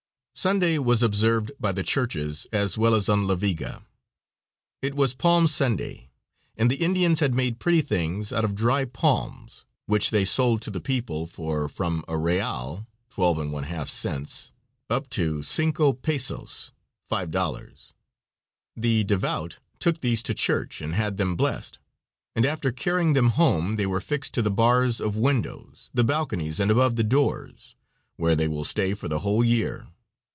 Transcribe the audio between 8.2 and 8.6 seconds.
out of